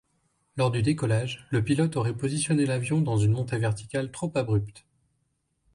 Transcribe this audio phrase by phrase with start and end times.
[0.57, 4.83] Lors du décollage, le pilote aurait positionné l'avion dans une montée verticale trop abrupte.